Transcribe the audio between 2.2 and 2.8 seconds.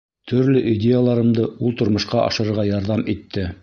ашырырға